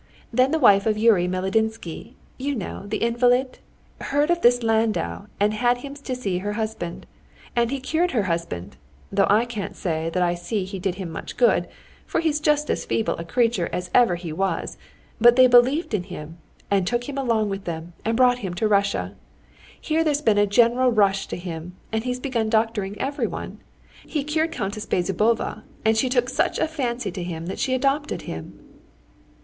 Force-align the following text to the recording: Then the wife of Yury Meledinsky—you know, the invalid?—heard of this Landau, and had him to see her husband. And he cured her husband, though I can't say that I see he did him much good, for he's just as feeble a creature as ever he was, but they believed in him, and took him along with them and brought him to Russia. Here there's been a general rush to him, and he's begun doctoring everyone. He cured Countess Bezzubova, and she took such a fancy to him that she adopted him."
Then 0.33 0.49
the 0.49 0.57
wife 0.57 0.87
of 0.87 0.95
Yury 0.95 1.29
Meledinsky—you 1.29 2.55
know, 2.55 2.87
the 2.87 2.97
invalid?—heard 3.03 4.31
of 4.31 4.41
this 4.41 4.63
Landau, 4.63 5.27
and 5.39 5.53
had 5.53 5.77
him 5.85 5.93
to 5.93 6.15
see 6.15 6.39
her 6.39 6.53
husband. 6.53 7.05
And 7.55 7.69
he 7.69 7.79
cured 7.79 8.09
her 8.09 8.23
husband, 8.23 8.77
though 9.11 9.27
I 9.29 9.45
can't 9.45 9.75
say 9.75 10.09
that 10.09 10.23
I 10.23 10.33
see 10.33 10.65
he 10.65 10.79
did 10.79 10.95
him 10.95 11.11
much 11.11 11.37
good, 11.37 11.67
for 12.07 12.19
he's 12.19 12.39
just 12.39 12.71
as 12.71 12.83
feeble 12.83 13.13
a 13.19 13.23
creature 13.23 13.69
as 13.71 13.91
ever 13.93 14.15
he 14.15 14.33
was, 14.33 14.75
but 15.19 15.35
they 15.35 15.45
believed 15.45 15.93
in 15.93 16.05
him, 16.05 16.39
and 16.71 16.87
took 16.87 17.07
him 17.07 17.19
along 17.19 17.49
with 17.49 17.65
them 17.65 17.93
and 18.03 18.17
brought 18.17 18.39
him 18.39 18.55
to 18.55 18.67
Russia. 18.67 19.13
Here 19.79 20.03
there's 20.03 20.23
been 20.23 20.39
a 20.39 20.47
general 20.47 20.91
rush 20.91 21.27
to 21.27 21.37
him, 21.37 21.75
and 21.91 22.03
he's 22.05 22.19
begun 22.19 22.49
doctoring 22.49 22.99
everyone. 22.99 23.59
He 24.03 24.23
cured 24.23 24.51
Countess 24.51 24.87
Bezzubova, 24.87 25.61
and 25.85 25.95
she 25.95 26.09
took 26.09 26.27
such 26.27 26.57
a 26.57 26.67
fancy 26.67 27.11
to 27.11 27.21
him 27.21 27.45
that 27.45 27.59
she 27.59 27.75
adopted 27.75 28.23
him." 28.23 28.65